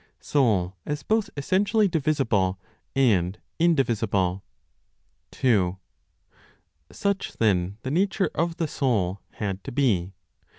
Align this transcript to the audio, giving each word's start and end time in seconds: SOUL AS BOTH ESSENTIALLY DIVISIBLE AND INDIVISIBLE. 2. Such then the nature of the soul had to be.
SOUL 0.19 0.75
AS 0.83 1.03
BOTH 1.03 1.29
ESSENTIALLY 1.37 1.87
DIVISIBLE 1.87 2.57
AND 2.95 3.37
INDIVISIBLE. 3.59 4.43
2. 5.29 5.77
Such 6.91 7.33
then 7.33 7.77
the 7.83 7.91
nature 7.91 8.31
of 8.33 8.57
the 8.57 8.67
soul 8.67 9.19
had 9.33 9.63
to 9.63 9.71
be. 9.71 10.13